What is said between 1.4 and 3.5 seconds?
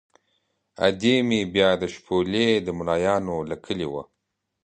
بیا د شپولې د ملایانو